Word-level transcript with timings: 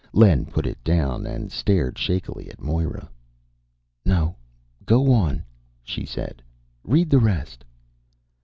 Len 0.13 0.47
put 0.47 0.65
it 0.65 0.83
down 0.83 1.27
and 1.27 1.51
stared 1.51 1.95
shakily 1.95 2.49
at 2.49 2.59
Moira. 2.59 3.07
"No, 4.03 4.35
go 4.83 5.11
on," 5.11 5.43
she 5.83 6.07
said, 6.07 6.41
"read 6.83 7.11
the 7.11 7.19
rest." 7.19 7.63